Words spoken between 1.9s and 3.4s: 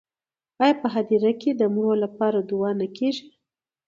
لپاره دعا نه کیږي؟